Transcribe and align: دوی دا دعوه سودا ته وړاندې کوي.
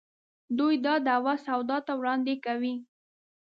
دوی 0.57 0.75
دا 0.85 0.93
دعوه 1.07 1.33
سودا 1.45 1.77
ته 1.87 1.93
وړاندې 1.99 2.35
کوي. 2.45 2.75